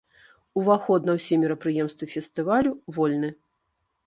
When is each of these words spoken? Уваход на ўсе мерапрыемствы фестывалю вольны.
Уваход 0.61 1.05
на 1.09 1.13
ўсе 1.19 1.33
мерапрыемствы 1.43 2.05
фестывалю 2.15 2.71
вольны. 2.97 3.29